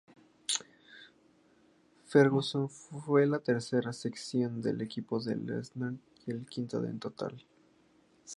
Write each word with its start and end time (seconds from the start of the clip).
Ferguson 2.07 2.67
fue 2.71 3.27
la 3.27 3.37
tercera 3.37 3.93
selección 3.93 4.59
del 4.59 4.81
equipo 4.81 5.19
de 5.19 5.35
Lesnar 5.35 5.93
y 6.25 6.31
el 6.31 6.47
quinto 6.47 6.83
en 6.83 6.97
total. 6.99 7.45